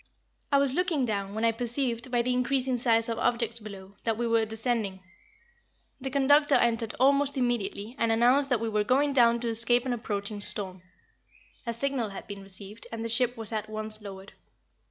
I 0.51 0.57
was 0.57 0.73
looking 0.73 1.05
down, 1.05 1.35
when 1.35 1.45
I 1.45 1.51
perceived, 1.51 2.09
by 2.09 2.23
the 2.23 2.33
increasing 2.33 2.75
size 2.75 3.07
of 3.07 3.19
objects 3.19 3.59
below, 3.59 3.97
that 4.03 4.17
we 4.17 4.25
were 4.25 4.47
descending. 4.47 4.99
The 5.99 6.09
conductor 6.09 6.55
entered 6.55 6.95
almost 6.99 7.37
immediately, 7.37 7.95
and 7.99 8.11
announced 8.11 8.49
that 8.49 8.59
we 8.61 8.67
were 8.67 8.83
going 8.83 9.13
down 9.13 9.39
to 9.41 9.47
escape 9.49 9.85
an 9.85 9.93
approaching 9.93 10.41
storm. 10.41 10.81
A 11.67 11.71
signal 11.75 12.09
had 12.09 12.25
been 12.25 12.41
received 12.41 12.87
and 12.91 13.05
the 13.05 13.09
ship 13.09 13.37
was 13.37 13.51
at 13.51 13.69
once 13.69 14.01
lowered. 14.01 14.33